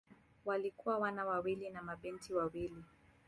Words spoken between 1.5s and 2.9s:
na mabinti wawili.